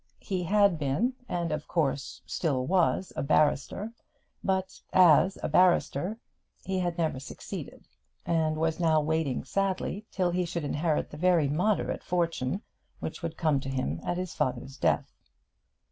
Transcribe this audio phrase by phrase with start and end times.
[0.23, 3.93] He had been, and of course still was, a barrister;
[4.43, 6.17] but as a barrister
[6.65, 7.87] he had never succeeded,
[8.25, 12.63] and was now waiting sadly till he should inherit the very moderate fortune
[12.99, 15.13] which would come to him at his father's death.